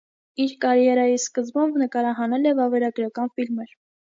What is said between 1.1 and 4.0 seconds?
սկզբում նկարահանել է վավերագրական ֆիլմեր։